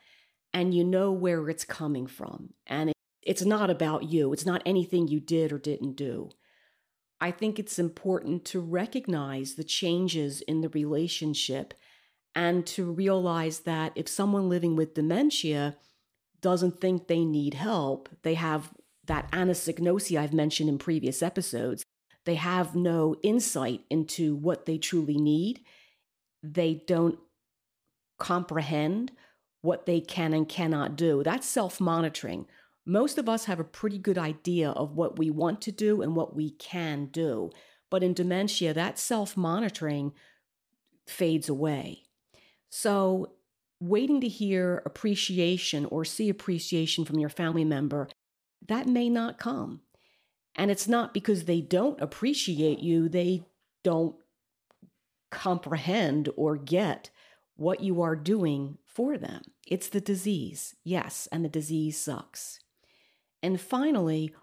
and 0.52 0.74
you 0.74 0.84
know 0.84 1.12
where 1.12 1.48
it's 1.48 1.64
coming 1.64 2.06
from. 2.06 2.50
And 2.66 2.90
it, 2.90 2.96
it's 3.22 3.44
not 3.44 3.70
about 3.70 4.04
you, 4.04 4.32
it's 4.32 4.46
not 4.46 4.62
anything 4.66 5.08
you 5.08 5.20
did 5.20 5.52
or 5.52 5.58
didn't 5.58 5.96
do. 5.96 6.30
I 7.20 7.30
think 7.30 7.58
it's 7.58 7.78
important 7.78 8.44
to 8.46 8.60
recognize 8.60 9.54
the 9.54 9.64
changes 9.64 10.40
in 10.42 10.60
the 10.60 10.68
relationship 10.70 11.72
and 12.34 12.66
to 12.66 12.90
realize 12.90 13.60
that 13.60 13.92
if 13.94 14.08
someone 14.08 14.48
living 14.48 14.74
with 14.74 14.94
dementia 14.94 15.76
doesn't 16.40 16.80
think 16.80 17.06
they 17.06 17.24
need 17.24 17.54
help, 17.54 18.08
they 18.22 18.34
have 18.34 18.70
that 19.06 19.30
anosognosia 19.30 20.18
I've 20.18 20.32
mentioned 20.32 20.68
in 20.68 20.78
previous 20.78 21.22
episodes, 21.22 21.84
they 22.24 22.36
have 22.36 22.74
no 22.74 23.16
insight 23.22 23.84
into 23.90 24.36
what 24.36 24.66
they 24.66 24.78
truly 24.78 25.18
need. 25.18 25.60
They 26.42 26.82
don't 26.86 27.18
comprehend 28.18 29.12
what 29.62 29.86
they 29.86 30.00
can 30.00 30.32
and 30.32 30.48
cannot 30.48 30.96
do. 30.96 31.22
That's 31.22 31.48
self 31.48 31.80
monitoring. 31.80 32.46
Most 32.84 33.18
of 33.18 33.28
us 33.28 33.44
have 33.44 33.60
a 33.60 33.64
pretty 33.64 33.98
good 33.98 34.18
idea 34.18 34.70
of 34.70 34.96
what 34.96 35.18
we 35.18 35.30
want 35.30 35.60
to 35.62 35.72
do 35.72 36.02
and 36.02 36.16
what 36.16 36.34
we 36.34 36.50
can 36.50 37.06
do. 37.06 37.50
But 37.90 38.02
in 38.02 38.12
dementia, 38.12 38.74
that 38.74 38.98
self 38.98 39.36
monitoring 39.36 40.12
fades 41.06 41.48
away. 41.48 42.02
So, 42.70 43.32
waiting 43.80 44.20
to 44.20 44.28
hear 44.28 44.82
appreciation 44.86 45.84
or 45.86 46.04
see 46.04 46.28
appreciation 46.28 47.04
from 47.04 47.18
your 47.18 47.28
family 47.28 47.64
member, 47.64 48.08
that 48.68 48.86
may 48.86 49.08
not 49.08 49.38
come. 49.38 49.80
And 50.54 50.70
it's 50.70 50.88
not 50.88 51.14
because 51.14 51.44
they 51.44 51.60
don't 51.60 52.00
appreciate 52.00 52.80
you, 52.80 53.08
they 53.08 53.44
don't 53.82 54.16
comprehend 55.30 56.28
or 56.36 56.56
get 56.56 57.10
what 57.56 57.80
you 57.80 58.02
are 58.02 58.16
doing 58.16 58.78
for 58.86 59.16
them. 59.16 59.42
It's 59.66 59.88
the 59.88 60.00
disease, 60.00 60.74
yes, 60.84 61.28
and 61.32 61.44
the 61.44 61.48
disease 61.48 61.98
sucks. 61.98 62.60
And 63.42 63.60
finally, 63.60 64.34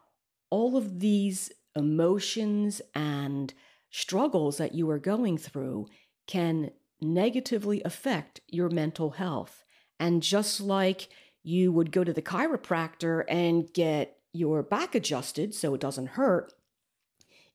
all 0.50 0.76
of 0.76 1.00
these 1.00 1.52
emotions 1.76 2.82
and 2.96 3.54
struggles 3.92 4.58
that 4.58 4.74
you 4.74 4.90
are 4.90 5.00
going 5.00 5.38
through 5.38 5.88
can 6.28 6.72
negatively 7.02 7.82
affect 7.84 8.42
your 8.48 8.70
mental 8.70 9.12
health. 9.12 9.64
And 10.00 10.24
just 10.24 10.60
like 10.60 11.10
you 11.44 11.72
would 11.72 11.92
go 11.92 12.04
to 12.04 12.14
the 12.14 12.22
chiropractor 12.22 13.24
and 13.28 13.72
get 13.74 14.19
your 14.34 14.64
back 14.64 14.96
adjusted 14.96 15.54
so 15.54 15.74
it 15.74 15.82
doesn't 15.82 16.08
hurt, 16.08 16.54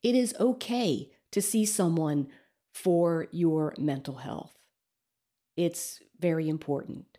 it 0.02 0.14
is 0.14 0.34
okay 0.38 1.10
to 1.32 1.40
see 1.42 1.64
someone 1.64 2.28
for 2.72 3.28
your 3.30 3.74
mental 3.78 4.16
health. 4.16 4.56
It's 5.56 6.00
very 6.18 6.48
important. 6.48 7.18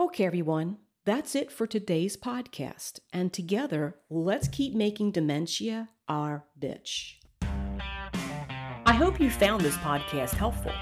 Okay, 0.00 0.24
everyone, 0.24 0.78
That's 1.04 1.34
it 1.34 1.50
for 1.50 1.66
today's 1.66 2.16
podcast. 2.16 3.00
And 3.12 3.32
together, 3.32 3.96
let's 4.08 4.46
keep 4.46 4.72
making 4.72 5.10
dementia 5.10 5.88
our 6.08 6.44
bitch. 6.60 7.14
I 7.42 8.94
hope 8.94 9.20
you 9.20 9.28
found 9.28 9.62
this 9.62 9.76
podcast 9.78 10.34
helpful. 10.34 10.72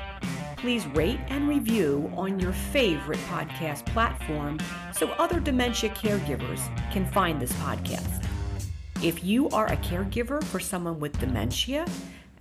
Please 0.60 0.86
rate 0.88 1.20
and 1.28 1.48
review 1.48 2.12
on 2.16 2.38
your 2.38 2.52
favorite 2.52 3.18
podcast 3.28 3.86
platform 3.86 4.58
so 4.92 5.08
other 5.12 5.40
dementia 5.40 5.90
caregivers 5.90 6.60
can 6.92 7.06
find 7.06 7.40
this 7.40 7.52
podcast. 7.54 8.24
If 9.02 9.24
you 9.24 9.48
are 9.50 9.66
a 9.66 9.76
caregiver 9.78 10.44
for 10.44 10.60
someone 10.60 11.00
with 11.00 11.18
dementia 11.18 11.86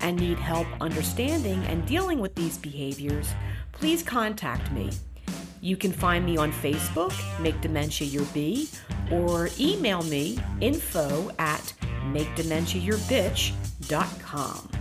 and 0.01 0.19
need 0.19 0.37
help 0.37 0.67
understanding 0.81 1.63
and 1.65 1.85
dealing 1.85 2.19
with 2.19 2.35
these 2.35 2.57
behaviors, 2.57 3.33
please 3.71 4.03
contact 4.03 4.71
me 4.71 4.91
you 5.61 5.75
can 5.75 5.91
find 5.91 6.25
me 6.25 6.37
on 6.37 6.53
Facebook, 6.53 7.13
Make 7.41 7.59
Dementia 7.61 8.07
Your 8.07 8.23
Bee, 8.25 8.69
or 9.11 9.49
email 9.59 10.03
me 10.03 10.37
info 10.61 11.31
at 11.37 11.73
makedementiayourbitch.com. 12.13 14.78